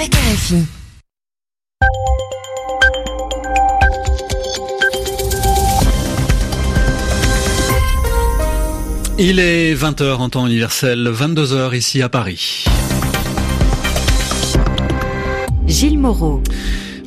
avec 0.00 0.14
RFI. 0.14 0.64
Il 9.18 9.38
est 9.38 9.74
20h 9.74 10.14
en 10.14 10.30
temps 10.30 10.46
universel, 10.46 11.06
22h 11.12 11.76
ici 11.76 12.00
à 12.00 12.08
Paris. 12.08 12.64
Gilles 15.66 15.98
Moreau. 15.98 16.42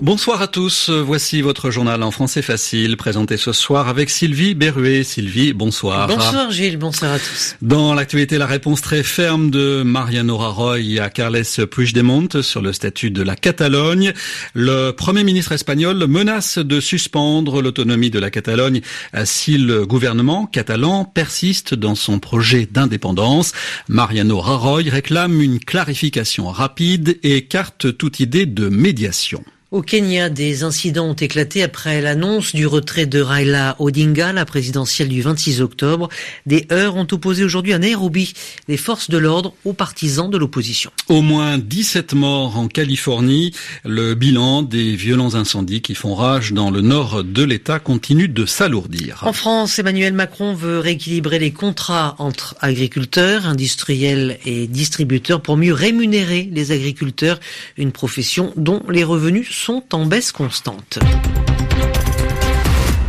Bonsoir 0.04 0.41
à 0.41 0.47
tous, 0.47 0.89
voici 0.89 1.41
votre 1.41 1.71
journal 1.71 2.03
en 2.03 2.11
français 2.11 2.41
facile, 2.41 2.97
présenté 2.97 3.38
ce 3.38 3.53
soir 3.53 3.88
avec 3.88 4.09
Sylvie 4.09 4.53
Berruet. 4.53 5.05
Sylvie, 5.05 5.53
bonsoir. 5.53 6.09
Bonsoir 6.09 6.52
Gilles, 6.52 6.75
bonsoir 6.75 7.13
à 7.13 7.20
tous. 7.20 7.55
Dans 7.61 7.93
l'actualité, 7.93 8.38
la 8.38 8.45
réponse 8.45 8.81
très 8.81 9.02
ferme 9.02 9.49
de 9.49 9.81
Mariano 9.81 10.35
Rajoy 10.35 10.99
à 10.99 11.09
Carles 11.09 11.43
Puigdemont 11.71 12.27
sur 12.41 12.61
le 12.61 12.73
statut 12.73 13.11
de 13.11 13.23
la 13.23 13.38
Catalogne. 13.38 14.11
Le 14.53 14.91
Premier 14.91 15.23
ministre 15.23 15.53
espagnol 15.53 16.05
menace 16.05 16.57
de 16.57 16.81
suspendre 16.81 17.62
l'autonomie 17.62 18.09
de 18.09 18.20
la 18.20 18.29
Catalogne 18.29 18.81
si 19.23 19.57
le 19.57 19.85
gouvernement 19.85 20.48
catalan 20.48 21.05
persiste 21.05 21.76
dans 21.76 21.95
son 21.95 22.20
projet 22.20 22.67
d'indépendance. 22.70 23.54
Mariano 23.88 24.41
Rajoy 24.41 24.90
réclame 24.90 25.40
une 25.40 25.62
clarification 25.62 26.49
rapide 26.49 27.20
et 27.23 27.38
écarte 27.38 27.98
toute 27.98 28.20
idée 28.20 28.45
de 28.45 28.67
médiation. 28.67 29.45
Au 29.73 29.82
Kenya, 29.82 30.30
des 30.30 30.62
incidents 30.62 31.08
ont 31.08 31.13
éclaté 31.16 31.63
après 31.63 32.00
l'annonce 32.00 32.54
du 32.54 32.68
retrait 32.68 33.08
de 33.08 33.20
Raila 33.20 33.76
Odinga, 33.80 34.32
la 34.32 34.46
présidentielle 34.46 35.08
du 35.08 35.23
26 35.23 35.62
octobre. 35.62 36.09
Des 36.46 36.68
heurts 36.72 36.96
ont 36.96 37.08
opposé 37.12 37.44
aujourd'hui 37.44 37.73
à 37.73 37.80
Nairobi 37.80 38.34
les 38.68 38.77
forces 38.77 39.09
de 39.09 39.18
l'ordre 39.18 39.55
aux 39.66 39.73
partisans 39.73 40.30
de 40.30 40.38
l'opposition. 40.38 40.91
Au 41.09 41.22
moins 41.22 41.58
17 41.58 42.13
morts 42.13 42.55
en 42.59 42.68
Californie. 42.68 43.55
Le 43.84 44.13
bilan 44.13 44.62
des 44.62 44.96
violents 44.96 45.34
incendies 45.34 45.82
qui 45.82 45.96
font 45.96 46.13
rage 46.13 46.54
dans 46.54 46.70
le 46.70 46.82
nord 46.82 47.24
de 47.24 47.41
l'État 47.43 47.80
continue 47.80 48.27
de 48.27 48.46
s'alourdir. 48.46 49.24
En 49.26 49.34
France, 49.34 49.80
Emmanuel 49.80 50.13
Macron 50.13 50.54
veut 50.54 50.77
rééquilibrer 50.77 51.40
les 51.40 51.52
contrats 51.52 52.13
entre 52.20 52.55
agriculteurs, 52.62 53.48
industriels 53.48 54.37
et 54.46 54.68
distributeurs 54.68 55.41
pour 55.41 55.58
mieux 55.58 55.74
rémunérer 55.74 56.48
les 56.52 56.71
agriculteurs, 56.71 57.40
une 57.76 57.91
profession 57.91 58.54
dont 58.55 58.84
les 58.87 59.04
revenus 59.04 59.49
sont 59.49 59.62
en 59.69 60.05
baisse 60.05 60.31
constante. 60.31 60.99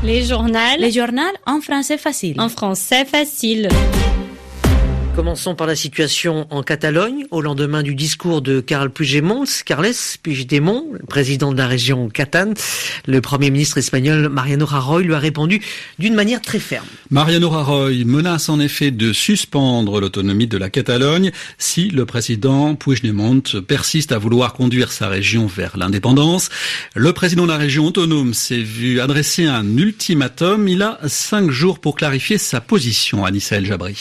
Les 0.05 0.23
journaux. 0.23 0.59
Les 0.79 0.93
journaux 0.93 1.23
en 1.47 1.61
français 1.61 1.99
facile. 1.99 2.41
En 2.41 2.49
français 2.49 3.05
facile. 3.05 3.69
Commençons 5.15 5.55
par 5.55 5.69
la 5.69 5.77
situation 5.77 6.49
en 6.51 6.65
Catalogne. 6.65 7.25
Au 7.31 7.41
lendemain 7.41 7.85
du 7.85 7.95
discours 7.95 8.43
de 8.43 8.61
Carles 8.61 8.91
Puigdemont, 8.91 9.45
Carles 9.65 9.93
Puigdemont, 10.21 10.87
président 11.09 11.53
de 11.53 11.57
la 11.57 11.69
région 11.69 12.09
Catane, 12.09 12.55
le 13.07 13.21
premier 13.21 13.51
ministre 13.51 13.79
espagnol 13.79 14.29
Mariano 14.29 14.67
Rajoy 14.67 15.05
lui 15.05 15.15
a 15.15 15.21
répondu 15.21 15.61
d'une 16.01 16.15
manière 16.15 16.41
très 16.41 16.59
ferme. 16.59 16.87
Mariano 17.11 17.49
Rajoy 17.49 18.05
menace 18.05 18.49
en 18.49 18.59
effet 18.59 18.91
de 18.91 19.13
suspendre 19.13 20.01
l'autonomie 20.01 20.49
de 20.49 20.59
la 20.59 20.69
Catalogne 20.69 21.31
si 21.59 21.91
le 21.91 22.07
président 22.07 22.75
Puigdemont 22.75 23.43
persiste 23.69 24.11
à 24.11 24.19
vouloir 24.19 24.53
conduire 24.53 24.91
sa 24.91 25.07
région 25.07 25.47
vers 25.47 25.77
l'indépendance. 25.77 26.49
Le 26.97 27.13
président 27.13 27.45
de 27.45 27.53
la 27.53 27.59
région 27.59 27.87
autonome 27.87 28.35
s'est 28.35 28.57
vu 28.57 28.99
adresser 28.99 29.47
un 29.47 29.77
ultimatum. 29.77 30.67
Il 30.67 30.83
a 30.83 30.99
cinq 31.07 31.53
jours 31.53 31.79
pour 31.79 31.95
clarifier 31.95 32.37
sa 32.37 32.61
position, 32.61 33.25
Anissa 33.25 33.57
El 33.57 33.67
Jabri. 33.67 33.97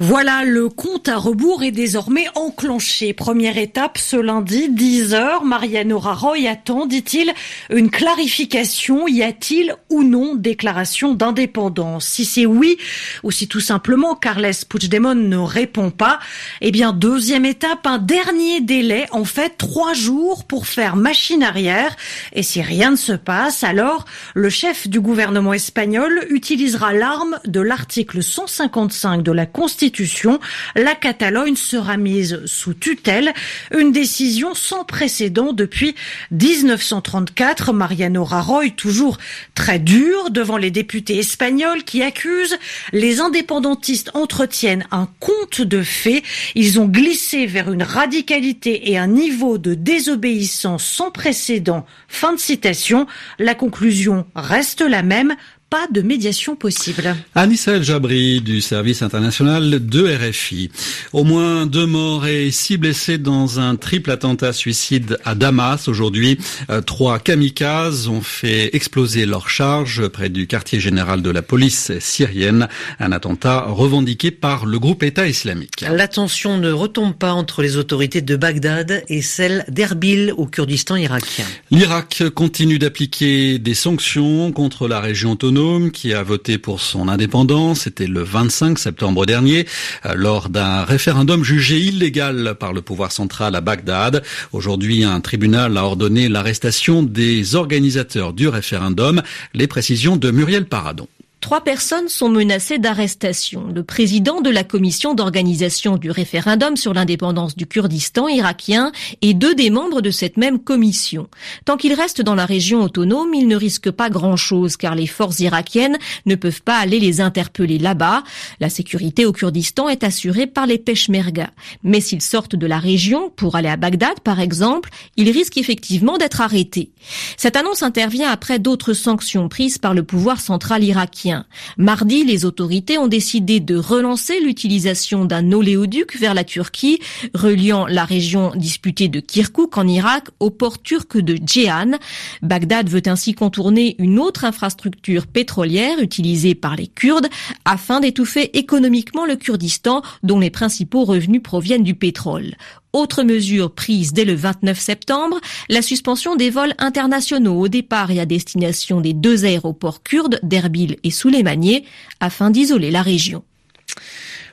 Voilà 0.00 0.44
le 0.50 0.68
compte 0.68 1.08
à 1.08 1.16
rebours 1.16 1.62
est 1.62 1.70
désormais 1.70 2.26
enclenché. 2.34 3.12
Première 3.12 3.56
étape 3.56 3.98
ce 3.98 4.16
lundi, 4.16 4.68
10h. 4.68 5.44
Mariano 5.44 6.00
Rajoy 6.00 6.48
attend, 6.48 6.86
dit-il, 6.86 7.32
une 7.70 7.88
clarification. 7.88 9.06
Y 9.06 9.22
a-t-il 9.22 9.76
ou 9.90 10.02
non 10.02 10.34
déclaration 10.34 11.14
d'indépendance? 11.14 12.04
Si 12.04 12.24
c'est 12.24 12.46
oui, 12.46 12.78
ou 13.22 13.30
si 13.30 13.46
tout 13.46 13.60
simplement 13.60 14.16
Carles 14.16 14.50
Puigdemont 14.68 15.14
ne 15.14 15.36
répond 15.36 15.92
pas, 15.92 16.18
eh 16.60 16.72
bien, 16.72 16.92
deuxième 16.92 17.44
étape, 17.44 17.86
un 17.86 17.98
dernier 17.98 18.60
délai, 18.60 19.06
en 19.12 19.24
fait, 19.24 19.56
trois 19.56 19.94
jours 19.94 20.46
pour 20.46 20.66
faire 20.66 20.96
machine 20.96 21.44
arrière. 21.44 21.94
Et 22.32 22.42
si 22.42 22.60
rien 22.60 22.90
ne 22.90 22.96
se 22.96 23.12
passe, 23.12 23.62
alors 23.62 24.04
le 24.34 24.50
chef 24.50 24.88
du 24.88 25.00
gouvernement 25.00 25.52
espagnol 25.52 26.26
utilisera 26.28 26.92
l'arme 26.92 27.38
de 27.44 27.60
l'article 27.60 28.20
155 28.20 29.22
de 29.22 29.30
la 29.30 29.46
Constitution 29.46 30.39
la 30.74 30.94
Catalogne 30.94 31.56
sera 31.56 31.96
mise 31.96 32.44
sous 32.46 32.74
tutelle, 32.74 33.32
une 33.76 33.92
décision 33.92 34.54
sans 34.54 34.84
précédent 34.84 35.52
depuis 35.52 35.94
1934. 36.30 37.72
Mariano 37.72 38.24
Rajoy, 38.24 38.72
toujours 38.72 39.18
très 39.54 39.78
dur 39.78 40.30
devant 40.30 40.56
les 40.56 40.70
députés 40.70 41.18
espagnols 41.18 41.84
qui 41.84 42.02
accusent 42.02 42.58
les 42.92 43.20
indépendantistes 43.20 44.10
entretiennent 44.14 44.86
un 44.90 45.08
conte 45.20 45.60
de 45.60 45.82
fées. 45.82 46.22
Ils 46.54 46.80
ont 46.80 46.86
glissé 46.86 47.46
vers 47.46 47.72
une 47.72 47.82
radicalité 47.82 48.90
et 48.90 48.98
un 48.98 49.06
niveau 49.06 49.58
de 49.58 49.74
désobéissance 49.74 50.84
sans 50.84 51.10
précédent. 51.10 51.86
Fin 52.08 52.34
de 52.34 52.38
citation. 52.38 53.06
La 53.38 53.54
conclusion 53.54 54.26
reste 54.34 54.82
la 54.82 55.02
même 55.02 55.36
pas 55.70 55.86
de 55.86 56.02
médiation 56.02 56.56
possible. 56.56 57.14
Anissa 57.36 57.76
El 57.76 57.84
Jabri 57.84 58.40
du 58.40 58.60
service 58.60 59.02
international 59.02 59.86
de 59.86 60.16
RFI. 60.16 60.68
Au 61.12 61.22
moins 61.22 61.64
deux 61.64 61.86
morts 61.86 62.26
et 62.26 62.50
six 62.50 62.76
blessés 62.76 63.18
dans 63.18 63.60
un 63.60 63.76
triple 63.76 64.10
attentat 64.10 64.52
suicide 64.52 65.18
à 65.24 65.36
Damas 65.36 65.86
aujourd'hui. 65.86 66.38
Euh, 66.70 66.80
trois 66.80 67.20
kamikazes 67.20 68.08
ont 68.08 68.20
fait 68.20 68.74
exploser 68.74 69.26
leur 69.26 69.48
charge 69.48 70.08
près 70.08 70.28
du 70.28 70.48
quartier 70.48 70.80
général 70.80 71.22
de 71.22 71.30
la 71.30 71.40
police 71.40 71.92
syrienne. 72.00 72.66
Un 72.98 73.12
attentat 73.12 73.66
revendiqué 73.68 74.32
par 74.32 74.66
le 74.66 74.80
groupe 74.80 75.04
État 75.04 75.28
islamique. 75.28 75.84
La 75.88 76.08
tension 76.08 76.58
ne 76.58 76.72
retombe 76.72 77.14
pas 77.14 77.32
entre 77.32 77.62
les 77.62 77.76
autorités 77.76 78.22
de 78.22 78.34
Bagdad 78.34 79.04
et 79.08 79.22
celles 79.22 79.64
d'Erbil 79.68 80.34
au 80.36 80.46
Kurdistan 80.46 80.96
irakien. 80.96 81.46
L'Irak 81.70 82.24
continue 82.34 82.80
d'appliquer 82.80 83.60
des 83.60 83.74
sanctions 83.74 84.50
contre 84.50 84.88
la 84.88 84.98
région 84.98 85.32
autonome 85.32 85.59
qui 85.92 86.14
a 86.14 86.22
voté 86.22 86.58
pour 86.58 86.80
son 86.80 87.08
indépendance. 87.08 87.80
C'était 87.80 88.06
le 88.06 88.22
25 88.22 88.78
septembre 88.78 89.26
dernier 89.26 89.66
euh, 90.06 90.14
lors 90.14 90.48
d'un 90.48 90.84
référendum 90.84 91.44
jugé 91.44 91.78
illégal 91.78 92.54
par 92.58 92.72
le 92.72 92.80
pouvoir 92.82 93.12
central 93.12 93.54
à 93.54 93.60
Bagdad. 93.60 94.22
Aujourd'hui, 94.52 95.04
un 95.04 95.20
tribunal 95.20 95.76
a 95.76 95.84
ordonné 95.84 96.28
l'arrestation 96.28 97.02
des 97.02 97.54
organisateurs 97.54 98.32
du 98.32 98.48
référendum. 98.48 99.22
Les 99.54 99.66
précisions 99.66 100.16
de 100.16 100.30
Muriel 100.30 100.64
Paradon. 100.66 101.08
Trois 101.40 101.62
personnes 101.62 102.08
sont 102.08 102.28
menacées 102.28 102.78
d'arrestation. 102.78 103.68
Le 103.74 103.82
président 103.82 104.42
de 104.42 104.50
la 104.50 104.62
commission 104.62 105.14
d'organisation 105.14 105.96
du 105.96 106.10
référendum 106.10 106.76
sur 106.76 106.92
l'indépendance 106.92 107.56
du 107.56 107.66
Kurdistan 107.66 108.28
irakien 108.28 108.92
et 109.22 109.32
deux 109.32 109.54
des 109.54 109.70
membres 109.70 110.02
de 110.02 110.10
cette 110.10 110.36
même 110.36 110.58
commission. 110.58 111.28
Tant 111.64 111.78
qu'ils 111.78 111.94
restent 111.94 112.20
dans 112.20 112.34
la 112.34 112.44
région 112.44 112.82
autonome, 112.82 113.32
ils 113.32 113.48
ne 113.48 113.56
risquent 113.56 113.90
pas 113.90 114.10
grand-chose 114.10 114.76
car 114.76 114.94
les 114.94 115.06
forces 115.06 115.40
irakiennes 115.40 115.98
ne 116.26 116.34
peuvent 116.34 116.62
pas 116.62 116.76
aller 116.76 117.00
les 117.00 117.22
interpeller 117.22 117.78
là-bas. 117.78 118.22
La 118.60 118.68
sécurité 118.68 119.24
au 119.24 119.32
Kurdistan 119.32 119.88
est 119.88 120.04
assurée 120.04 120.46
par 120.46 120.66
les 120.66 120.78
Peshmerga. 120.78 121.50
Mais 121.82 122.02
s'ils 122.02 122.22
sortent 122.22 122.56
de 122.56 122.66
la 122.66 122.78
région 122.78 123.30
pour 123.30 123.56
aller 123.56 123.68
à 123.68 123.76
Bagdad, 123.76 124.20
par 124.20 124.40
exemple, 124.40 124.90
ils 125.16 125.30
risquent 125.30 125.58
effectivement 125.58 126.18
d'être 126.18 126.42
arrêtés. 126.42 126.90
Cette 127.38 127.56
annonce 127.56 127.82
intervient 127.82 128.30
après 128.30 128.58
d'autres 128.58 128.92
sanctions 128.92 129.48
prises 129.48 129.78
par 129.78 129.94
le 129.94 130.02
pouvoir 130.02 130.38
central 130.38 130.84
irakien. 130.84 131.29
Mardi, 131.76 132.24
les 132.24 132.44
autorités 132.44 132.98
ont 132.98 133.08
décidé 133.08 133.60
de 133.60 133.76
relancer 133.76 134.40
l'utilisation 134.40 135.24
d'un 135.24 135.52
oléoduc 135.52 136.18
vers 136.18 136.34
la 136.34 136.44
Turquie, 136.44 137.00
reliant 137.34 137.86
la 137.86 138.04
région 138.04 138.52
disputée 138.54 139.08
de 139.08 139.20
Kirkouk 139.20 139.76
en 139.76 139.86
Irak 139.86 140.28
au 140.40 140.50
port 140.50 140.82
turc 140.82 141.16
de 141.16 141.38
Djehan. 141.44 141.98
Bagdad 142.42 142.88
veut 142.88 143.02
ainsi 143.06 143.34
contourner 143.34 143.96
une 143.98 144.18
autre 144.18 144.44
infrastructure 144.44 145.26
pétrolière 145.26 145.98
utilisée 146.00 146.54
par 146.54 146.76
les 146.76 146.86
Kurdes 146.86 147.28
afin 147.64 148.00
d'étouffer 148.00 148.56
économiquement 148.58 149.26
le 149.26 149.36
Kurdistan 149.36 150.02
dont 150.22 150.38
les 150.38 150.50
principaux 150.50 151.04
revenus 151.04 151.42
proviennent 151.42 151.84
du 151.84 151.94
pétrole. 151.94 152.54
Autre 152.92 153.22
mesure 153.22 153.72
prise 153.72 154.12
dès 154.12 154.24
le 154.24 154.34
29 154.34 154.78
septembre, 154.78 155.40
la 155.68 155.80
suspension 155.80 156.34
des 156.34 156.50
vols 156.50 156.74
internationaux 156.78 157.60
au 157.60 157.68
départ 157.68 158.10
et 158.10 158.18
à 158.18 158.26
destination 158.26 159.00
des 159.00 159.12
deux 159.12 159.44
aéroports 159.44 160.02
kurdes 160.02 160.40
d'Erbil 160.42 160.96
et 161.04 161.10
Souleymaniye 161.10 161.84
afin 162.18 162.50
d'isoler 162.50 162.90
la 162.90 163.02
région. 163.02 163.44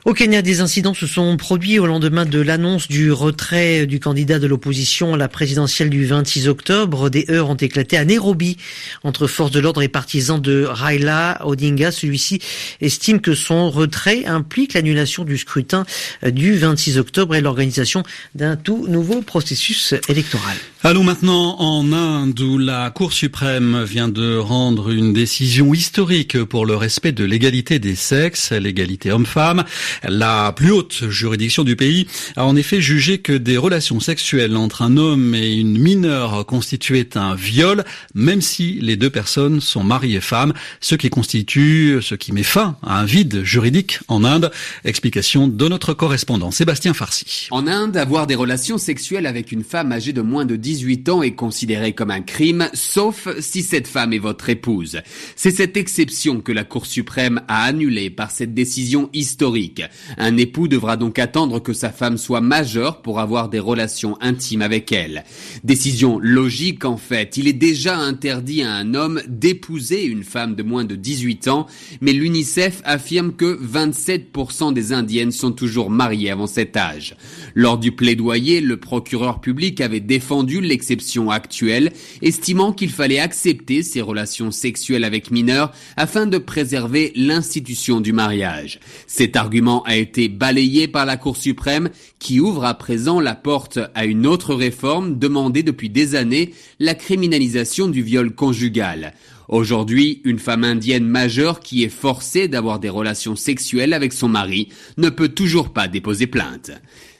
Au 0.04 0.14
Kenya, 0.14 0.42
des 0.42 0.60
incidents 0.60 0.94
se 0.94 1.08
sont 1.08 1.36
produits 1.36 1.80
au 1.80 1.86
lendemain 1.86 2.24
de 2.24 2.40
l'annonce 2.40 2.86
du 2.86 3.10
retrait 3.10 3.84
du 3.84 3.98
candidat 3.98 4.38
de 4.38 4.46
l'opposition 4.46 5.14
à 5.14 5.16
la 5.16 5.28
présidentielle 5.28 5.90
du 5.90 6.06
26 6.06 6.46
octobre. 6.46 7.10
Des 7.10 7.26
heurts 7.30 7.50
ont 7.50 7.56
éclaté 7.56 7.96
à 7.96 8.04
Nairobi 8.04 8.56
entre 9.02 9.26
forces 9.26 9.50
de 9.50 9.58
l'ordre 9.58 9.82
et 9.82 9.88
partisans 9.88 10.40
de 10.40 10.64
Raila 10.64 11.40
Odinga. 11.44 11.90
Celui-ci 11.90 12.40
estime 12.80 13.20
que 13.20 13.34
son 13.34 13.70
retrait 13.70 14.24
implique 14.24 14.74
l'annulation 14.74 15.24
du 15.24 15.36
scrutin 15.36 15.84
du 16.24 16.56
26 16.56 16.98
octobre 16.98 17.34
et 17.34 17.40
l'organisation 17.40 18.04
d'un 18.36 18.54
tout 18.54 18.86
nouveau 18.88 19.20
processus 19.20 19.94
électoral. 20.08 20.56
Allons 20.84 21.02
maintenant 21.02 21.56
en 21.58 21.92
Inde 21.92 22.38
où 22.40 22.56
la 22.56 22.90
Cour 22.90 23.12
suprême 23.12 23.82
vient 23.82 24.06
de 24.06 24.36
rendre 24.36 24.90
une 24.90 25.12
décision 25.12 25.74
historique 25.74 26.44
pour 26.44 26.66
le 26.66 26.76
respect 26.76 27.10
de 27.10 27.24
l'égalité 27.24 27.80
des 27.80 27.96
sexes, 27.96 28.52
l'égalité 28.52 29.10
homme-femme. 29.10 29.64
La 30.02 30.52
plus 30.52 30.70
haute 30.70 31.08
juridiction 31.08 31.64
du 31.64 31.76
pays 31.76 32.06
a 32.36 32.44
en 32.44 32.56
effet 32.56 32.80
jugé 32.80 33.18
que 33.18 33.32
des 33.32 33.56
relations 33.56 34.00
sexuelles 34.00 34.56
entre 34.56 34.82
un 34.82 34.96
homme 34.96 35.34
et 35.34 35.54
une 35.54 35.78
mineure 35.78 36.44
constituaient 36.46 37.16
un 37.16 37.34
viol, 37.34 37.84
même 38.14 38.40
si 38.40 38.78
les 38.80 38.96
deux 38.96 39.10
personnes 39.10 39.60
sont 39.60 39.84
mariées 39.84 40.08
et 40.16 40.20
femmes, 40.20 40.52
ce 40.80 40.94
qui 40.94 41.10
constitue, 41.10 41.98
ce 42.00 42.14
qui 42.14 42.32
met 42.32 42.42
fin 42.42 42.76
à 42.82 43.00
un 43.00 43.04
vide 43.04 43.42
juridique 43.42 44.00
en 44.08 44.24
Inde. 44.24 44.50
Explication 44.84 45.48
de 45.48 45.68
notre 45.68 45.94
correspondant 45.94 46.50
Sébastien 46.50 46.94
Farsi. 46.94 47.48
En 47.50 47.66
Inde, 47.66 47.96
avoir 47.96 48.26
des 48.26 48.34
relations 48.34 48.78
sexuelles 48.78 49.26
avec 49.26 49.52
une 49.52 49.64
femme 49.64 49.92
âgée 49.92 50.12
de 50.12 50.22
moins 50.22 50.44
de 50.44 50.56
18 50.56 51.08
ans 51.08 51.22
est 51.22 51.34
considéré 51.34 51.92
comme 51.92 52.10
un 52.10 52.22
crime, 52.22 52.68
sauf 52.72 53.28
si 53.40 53.62
cette 53.62 53.86
femme 53.88 54.12
est 54.12 54.18
votre 54.18 54.48
épouse. 54.48 55.00
C'est 55.36 55.50
cette 55.50 55.76
exception 55.76 56.40
que 56.40 56.52
la 56.52 56.64
Cour 56.64 56.86
suprême 56.86 57.42
a 57.48 57.64
annulée 57.64 58.10
par 58.10 58.30
cette 58.30 58.54
décision 58.54 59.10
historique. 59.12 59.77
Un 60.16 60.36
époux 60.36 60.68
devra 60.68 60.96
donc 60.96 61.18
attendre 61.18 61.60
que 61.60 61.72
sa 61.72 61.90
femme 61.90 62.18
soit 62.18 62.40
majeure 62.40 63.02
pour 63.02 63.20
avoir 63.20 63.48
des 63.48 63.58
relations 63.58 64.16
intimes 64.20 64.62
avec 64.62 64.92
elle. 64.92 65.24
Décision 65.64 66.18
logique 66.20 66.84
en 66.84 66.96
fait. 66.96 67.36
Il 67.36 67.48
est 67.48 67.52
déjà 67.52 67.96
interdit 67.96 68.62
à 68.62 68.72
un 68.72 68.94
homme 68.94 69.20
d'épouser 69.28 70.04
une 70.04 70.24
femme 70.24 70.54
de 70.54 70.62
moins 70.62 70.84
de 70.84 70.96
18 70.96 71.48
ans, 71.48 71.66
mais 72.00 72.12
l'UNICEF 72.12 72.82
affirme 72.84 73.32
que 73.32 73.58
27% 73.60 74.72
des 74.72 74.92
Indiennes 74.92 75.32
sont 75.32 75.52
toujours 75.52 75.90
mariées 75.90 76.30
avant 76.30 76.46
cet 76.46 76.76
âge. 76.76 77.16
Lors 77.54 77.78
du 77.78 77.92
plaidoyer, 77.92 78.60
le 78.60 78.76
procureur 78.76 79.40
public 79.40 79.80
avait 79.80 80.00
défendu 80.00 80.60
l'exception 80.60 81.30
actuelle, 81.30 81.92
estimant 82.22 82.72
qu'il 82.72 82.90
fallait 82.90 83.18
accepter 83.18 83.82
ces 83.82 84.00
relations 84.00 84.50
sexuelles 84.50 85.04
avec 85.04 85.30
mineurs 85.30 85.72
afin 85.96 86.26
de 86.26 86.38
préserver 86.38 87.12
l'institution 87.14 88.00
du 88.00 88.12
mariage. 88.12 88.80
Cet 89.06 89.36
argument 89.36 89.67
a 89.84 89.96
été 89.96 90.28
balayé 90.28 90.88
par 90.88 91.06
la 91.06 91.16
Cour 91.16 91.36
suprême 91.36 91.90
qui 92.18 92.40
ouvre 92.40 92.64
à 92.64 92.74
présent 92.74 93.20
la 93.20 93.34
porte 93.34 93.78
à 93.94 94.04
une 94.04 94.26
autre 94.26 94.54
réforme 94.54 95.18
demandée 95.18 95.62
depuis 95.62 95.90
des 95.90 96.14
années, 96.14 96.54
la 96.80 96.94
criminalisation 96.94 97.88
du 97.88 98.02
viol 98.02 98.34
conjugal. 98.34 99.12
Aujourd'hui, 99.48 100.20
une 100.24 100.38
femme 100.38 100.64
indienne 100.64 101.06
majeure 101.06 101.60
qui 101.60 101.82
est 101.82 101.88
forcée 101.88 102.48
d'avoir 102.48 102.78
des 102.78 102.90
relations 102.90 103.36
sexuelles 103.36 103.94
avec 103.94 104.12
son 104.12 104.28
mari 104.28 104.68
ne 104.98 105.08
peut 105.08 105.28
toujours 105.28 105.70
pas 105.70 105.88
déposer 105.88 106.26
plainte. 106.26 106.70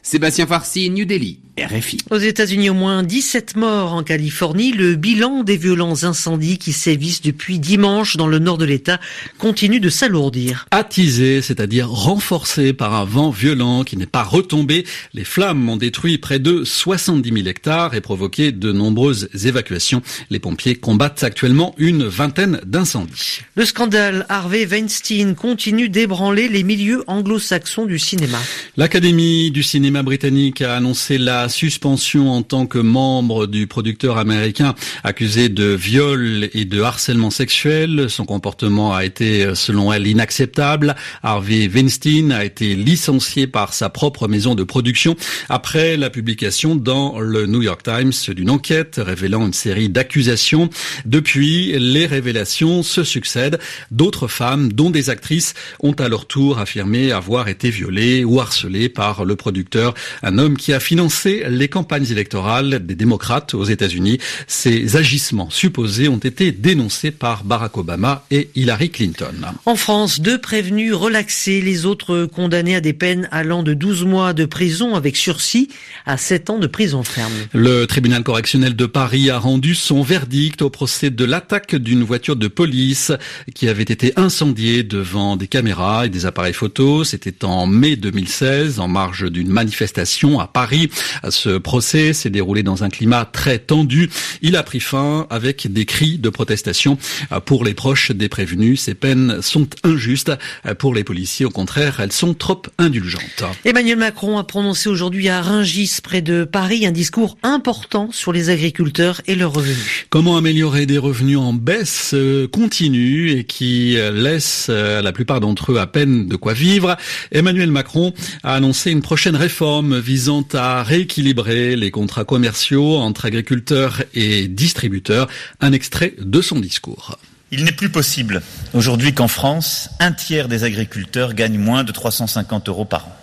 Sébastien 0.02 0.46
Farsi, 0.46 0.90
New 0.90 1.04
Delhi. 1.04 1.40
RFI. 1.64 1.98
Aux 2.10 2.18
États-Unis, 2.18 2.70
au 2.70 2.74
moins 2.74 3.02
17 3.02 3.56
morts 3.56 3.92
en 3.92 4.02
Californie. 4.02 4.72
Le 4.72 4.94
bilan 4.94 5.42
des 5.42 5.56
violents 5.56 6.04
incendies 6.04 6.58
qui 6.58 6.72
sévissent 6.72 7.22
depuis 7.22 7.58
dimanche 7.58 8.16
dans 8.16 8.26
le 8.26 8.38
nord 8.38 8.58
de 8.58 8.64
l'État 8.64 9.00
continue 9.38 9.80
de 9.80 9.88
s'alourdir. 9.88 10.66
Attisé, 10.70 11.42
c'est-à-dire 11.42 11.88
renforcé 11.88 12.72
par 12.72 12.94
un 12.94 13.04
vent 13.04 13.30
violent 13.30 13.84
qui 13.84 13.96
n'est 13.96 14.06
pas 14.06 14.22
retombé, 14.22 14.84
les 15.14 15.24
flammes 15.24 15.68
ont 15.68 15.76
détruit 15.76 16.18
près 16.18 16.38
de 16.38 16.64
70 16.64 17.32
000 17.32 17.46
hectares 17.46 17.94
et 17.94 18.00
provoqué 18.00 18.52
de 18.52 18.72
nombreuses 18.72 19.28
évacuations. 19.44 20.02
Les 20.30 20.38
pompiers 20.38 20.76
combattent 20.76 21.22
actuellement 21.24 21.74
une 21.78 22.04
vingtaine 22.04 22.60
d'incendies. 22.64 23.40
Le 23.54 23.64
scandale 23.64 24.26
Harvey 24.28 24.66
Weinstein 24.66 25.34
continue 25.34 25.88
d'ébranler 25.88 26.48
les 26.48 26.62
milieux 26.62 27.04
anglo-saxons 27.06 27.86
du 27.86 27.98
cinéma. 27.98 28.38
L'Académie 28.76 29.50
du 29.50 29.62
cinéma 29.62 30.02
britannique 30.02 30.62
a 30.62 30.76
annoncé 30.76 31.18
la 31.18 31.47
suspension 31.48 32.30
en 32.32 32.42
tant 32.42 32.66
que 32.66 32.78
membre 32.78 33.46
du 33.46 33.66
producteur 33.66 34.18
américain 34.18 34.74
accusé 35.04 35.48
de 35.48 35.64
viol 35.64 36.48
et 36.52 36.64
de 36.64 36.82
harcèlement 36.82 37.30
sexuel. 37.30 38.06
Son 38.08 38.24
comportement 38.24 38.94
a 38.94 39.04
été, 39.04 39.54
selon 39.54 39.92
elle, 39.92 40.06
inacceptable. 40.06 40.96
Harvey 41.22 41.68
Weinstein 41.68 42.32
a 42.32 42.44
été 42.44 42.74
licencié 42.74 43.46
par 43.46 43.74
sa 43.74 43.88
propre 43.88 44.28
maison 44.28 44.54
de 44.54 44.64
production 44.64 45.16
après 45.48 45.96
la 45.96 46.10
publication 46.10 46.76
dans 46.76 47.20
le 47.20 47.46
New 47.46 47.62
York 47.62 47.82
Times 47.82 48.12
d'une 48.34 48.50
enquête 48.50 49.00
révélant 49.02 49.46
une 49.46 49.52
série 49.52 49.88
d'accusations. 49.88 50.70
Depuis, 51.04 51.78
les 51.78 52.06
révélations 52.06 52.82
se 52.82 53.04
succèdent. 53.04 53.58
D'autres 53.90 54.28
femmes, 54.28 54.72
dont 54.72 54.90
des 54.90 55.10
actrices, 55.10 55.54
ont 55.80 55.92
à 55.92 56.08
leur 56.08 56.26
tour 56.26 56.58
affirmé 56.58 57.12
avoir 57.12 57.48
été 57.48 57.70
violées 57.70 58.24
ou 58.24 58.40
harcelées 58.40 58.88
par 58.88 59.24
le 59.24 59.36
producteur, 59.36 59.94
un 60.22 60.38
homme 60.38 60.56
qui 60.56 60.72
a 60.72 60.80
financé 60.80 61.37
les 61.48 61.68
campagnes 61.68 62.06
électorales 62.10 62.84
des 62.84 62.94
démocrates 62.94 63.54
aux 63.54 63.64
États-Unis. 63.64 64.18
Ces 64.46 64.96
agissements 64.96 65.50
supposés 65.50 66.08
ont 66.08 66.18
été 66.18 66.52
dénoncés 66.52 67.10
par 67.10 67.44
Barack 67.44 67.76
Obama 67.76 68.24
et 68.30 68.50
Hillary 68.54 68.90
Clinton. 68.90 69.34
En 69.66 69.76
France, 69.76 70.20
deux 70.20 70.38
prévenus 70.38 70.94
relaxés, 70.94 71.60
les 71.60 71.86
autres 71.86 72.26
condamnés 72.26 72.76
à 72.76 72.80
des 72.80 72.92
peines 72.92 73.28
allant 73.30 73.62
de 73.62 73.74
12 73.74 74.04
mois 74.04 74.32
de 74.32 74.44
prison 74.44 74.94
avec 74.94 75.16
sursis 75.16 75.68
à 76.06 76.16
7 76.16 76.50
ans 76.50 76.58
de 76.58 76.66
prison 76.66 77.02
ferme. 77.02 77.32
Le 77.52 77.86
tribunal 77.86 78.22
correctionnel 78.22 78.76
de 78.76 78.86
Paris 78.86 79.30
a 79.30 79.38
rendu 79.38 79.74
son 79.74 80.02
verdict 80.02 80.62
au 80.62 80.70
procès 80.70 81.10
de 81.10 81.24
l'attaque 81.24 81.74
d'une 81.74 82.02
voiture 82.02 82.36
de 82.36 82.48
police 82.48 83.12
qui 83.54 83.68
avait 83.68 83.82
été 83.82 84.12
incendiée 84.16 84.82
devant 84.82 85.36
des 85.36 85.46
caméras 85.46 86.06
et 86.06 86.08
des 86.08 86.26
appareils 86.26 86.52
photos. 86.52 87.08
C'était 87.10 87.44
en 87.44 87.66
mai 87.66 87.96
2016, 87.96 88.80
en 88.80 88.88
marge 88.88 89.30
d'une 89.30 89.48
manifestation 89.48 90.40
à 90.40 90.46
Paris. 90.46 90.90
Ce 91.30 91.58
procès 91.58 92.12
s'est 92.12 92.30
déroulé 92.30 92.62
dans 92.62 92.84
un 92.84 92.88
climat 92.88 93.24
très 93.24 93.58
tendu. 93.58 94.10
Il 94.42 94.56
a 94.56 94.62
pris 94.62 94.80
fin 94.80 95.26
avec 95.30 95.70
des 95.72 95.84
cris 95.84 96.18
de 96.18 96.28
protestation 96.30 96.98
pour 97.44 97.64
les 97.64 97.74
proches 97.74 98.10
des 98.12 98.28
prévenus. 98.28 98.80
Ces 98.80 98.94
peines 98.94 99.42
sont 99.42 99.68
injustes. 99.84 100.32
Pour 100.78 100.94
les 100.94 101.04
policiers, 101.04 101.46
au 101.46 101.50
contraire, 101.50 102.00
elles 102.00 102.12
sont 102.12 102.34
trop 102.34 102.62
indulgentes. 102.78 103.44
Emmanuel 103.64 103.98
Macron 103.98 104.38
a 104.38 104.44
prononcé 104.44 104.88
aujourd'hui 104.88 105.28
à 105.28 105.42
Rungis, 105.42 105.98
près 106.02 106.22
de 106.22 106.44
Paris, 106.44 106.86
un 106.86 106.92
discours 106.92 107.36
important 107.42 108.10
sur 108.12 108.32
les 108.32 108.50
agriculteurs 108.50 109.20
et 109.26 109.34
leurs 109.34 109.52
revenus. 109.52 110.06
Comment 110.10 110.36
améliorer 110.36 110.86
des 110.86 110.98
revenus 110.98 111.38
en 111.38 111.52
baisse 111.52 112.14
continue 112.52 113.32
et 113.32 113.44
qui 113.44 113.96
laissent 114.12 114.68
la 114.68 115.12
plupart 115.12 115.40
d'entre 115.40 115.72
eux 115.72 115.78
à 115.78 115.86
peine 115.86 116.28
de 116.28 116.36
quoi 116.36 116.52
vivre 116.52 116.96
Emmanuel 117.32 117.70
Macron 117.70 118.12
a 118.42 118.54
annoncé 118.54 118.90
une 118.90 119.02
prochaine 119.02 119.36
réforme 119.36 119.98
visant 119.98 120.44
à 120.54 120.82
rééquilibrer 120.82 121.17
les 121.22 121.90
contrats 121.90 122.24
commerciaux 122.24 122.96
entre 122.96 123.26
agriculteurs 123.26 124.02
et 124.14 124.48
distributeurs. 124.48 125.28
Un 125.60 125.72
extrait 125.72 126.14
de 126.18 126.40
son 126.40 126.60
discours. 126.60 127.18
Il 127.50 127.64
n'est 127.64 127.72
plus 127.72 127.88
possible 127.88 128.42
aujourd'hui 128.74 129.14
qu'en 129.14 129.28
France, 129.28 129.90
un 130.00 130.12
tiers 130.12 130.48
des 130.48 130.64
agriculteurs 130.64 131.34
gagnent 131.34 131.58
moins 131.58 131.82
de 131.82 131.92
350 131.92 132.68
euros 132.68 132.84
par 132.84 133.06
an. 133.06 133.16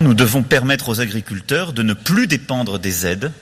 Nous 0.00 0.12
devons 0.12 0.42
permettre 0.42 0.90
aux 0.90 1.00
agriculteurs 1.00 1.72
de 1.72 1.82
ne 1.82 1.94
plus 1.94 2.26
dépendre 2.26 2.78
des 2.78 3.06
aides 3.06 3.32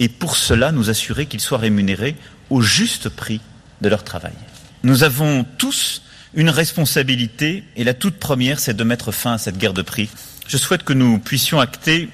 et 0.00 0.08
pour 0.08 0.36
cela 0.36 0.72
nous 0.72 0.90
assurer 0.90 1.26
qu'ils 1.26 1.40
soient 1.40 1.58
rémunérés 1.58 2.16
au 2.50 2.60
juste 2.60 3.08
prix 3.08 3.40
de 3.80 3.88
leur 3.88 4.02
travail. 4.02 4.34
Nous 4.82 5.04
avons 5.04 5.44
tous 5.58 6.02
une 6.34 6.50
responsabilité 6.50 7.62
et 7.76 7.84
la 7.84 7.94
toute 7.94 8.16
première 8.16 8.58
c'est 8.58 8.74
de 8.74 8.84
mettre 8.84 9.12
fin 9.12 9.34
à 9.34 9.38
cette 9.38 9.58
guerre 9.58 9.74
de 9.74 9.82
prix. 9.82 10.10
Je 10.48 10.56
souhaite 10.56 10.82
que 10.82 10.92
nous 10.92 11.18
puissions 11.20 11.60
acter, 11.60 12.08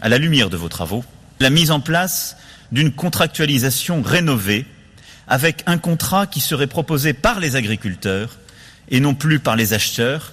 à 0.00 0.08
la 0.08 0.18
lumière 0.18 0.50
de 0.50 0.56
vos 0.56 0.68
travaux, 0.68 1.04
la 1.40 1.50
mise 1.50 1.70
en 1.70 1.80
place 1.80 2.36
d'une 2.72 2.92
contractualisation 2.92 4.02
rénovée 4.02 4.66
avec 5.26 5.62
un 5.66 5.78
contrat 5.78 6.26
qui 6.26 6.40
serait 6.40 6.66
proposé 6.66 7.12
par 7.12 7.40
les 7.40 7.56
agriculteurs 7.56 8.38
et 8.88 9.00
non 9.00 9.14
plus 9.14 9.38
par 9.38 9.56
les 9.56 9.74
acheteurs, 9.74 10.32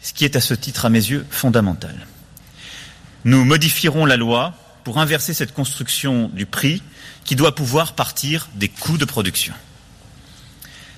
ce 0.00 0.12
qui 0.12 0.24
est 0.24 0.36
à 0.36 0.40
ce 0.40 0.54
titre, 0.54 0.86
à 0.86 0.90
mes 0.90 0.98
yeux, 0.98 1.26
fondamental. 1.30 1.94
Nous 3.24 3.44
modifierons 3.44 4.06
la 4.06 4.16
loi 4.16 4.54
pour 4.84 4.98
inverser 4.98 5.34
cette 5.34 5.52
construction 5.52 6.30
du 6.32 6.46
prix 6.46 6.82
qui 7.24 7.36
doit 7.36 7.54
pouvoir 7.54 7.94
partir 7.94 8.48
des 8.54 8.68
coûts 8.68 8.96
de 8.96 9.04
production. 9.04 9.52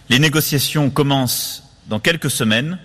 Les 0.08 0.20
négociations 0.20 0.90
commencent 0.90 1.64
dans 1.88 1.98
quelques 1.98 2.30
semaines 2.30 2.78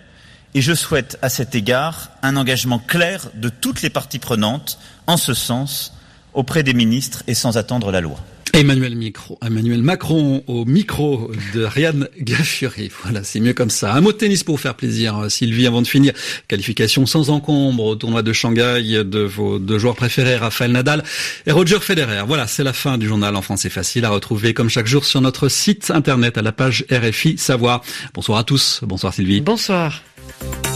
et 0.53 0.61
je 0.61 0.73
souhaite 0.73 1.17
à 1.21 1.29
cet 1.29 1.55
égard 1.55 2.09
un 2.21 2.35
engagement 2.35 2.79
clair 2.79 3.29
de 3.35 3.49
toutes 3.49 3.81
les 3.81 3.89
parties 3.89 4.19
prenantes 4.19 4.79
en 5.05 5.17
ce 5.17 5.33
sens 5.33 5.93
auprès 6.33 6.63
des 6.63 6.73
ministres 6.73 7.23
et 7.27 7.33
sans 7.33 7.57
attendre 7.57 7.91
la 7.91 8.01
loi. 8.01 8.19
Emmanuel, 8.53 8.95
micro, 8.95 9.37
Emmanuel 9.45 9.83
Macron 9.83 10.43
au 10.47 10.65
micro 10.65 11.29
de 11.53 11.63
Ryan 11.63 12.07
Gaffuri. 12.19 12.89
Voilà, 13.03 13.23
c'est 13.23 13.39
mieux 13.39 13.53
comme 13.53 13.69
ça. 13.69 13.93
Un 13.93 14.01
mot 14.01 14.11
de 14.11 14.17
tennis 14.17 14.43
pour 14.43 14.55
vous 14.55 14.61
faire 14.61 14.73
plaisir, 14.73 15.29
Sylvie, 15.29 15.67
avant 15.67 15.81
de 15.81 15.87
finir. 15.87 16.13
Qualification 16.47 17.05
sans 17.05 17.29
encombre 17.29 17.83
au 17.83 17.95
tournoi 17.95 18.23
de 18.23 18.33
Shanghai 18.33 19.03
de 19.03 19.19
vos 19.19 19.59
deux 19.59 19.77
joueurs 19.77 19.95
préférés, 19.95 20.37
Rafael 20.37 20.71
Nadal 20.71 21.03
et 21.45 21.51
Roger 21.51 21.79
Federer. 21.79 22.23
Voilà, 22.25 22.47
c'est 22.47 22.63
la 22.63 22.73
fin 22.73 22.97
du 22.97 23.07
journal 23.07 23.35
en 23.35 23.41
français 23.41 23.69
facile 23.69 24.05
à 24.05 24.09
retrouver 24.09 24.53
comme 24.53 24.69
chaque 24.69 24.87
jour 24.87 25.05
sur 25.05 25.21
notre 25.21 25.49
site 25.49 25.91
internet 25.91 26.37
à 26.37 26.41
la 26.41 26.51
page 26.51 26.85
RFI 26.89 27.37
Savoir. 27.37 27.83
Bonsoir 28.15 28.39
à 28.39 28.43
tous. 28.43 28.79
Bonsoir 28.83 29.13
Sylvie. 29.13 29.41
Bonsoir. 29.41 30.01
Bye. 30.27 30.66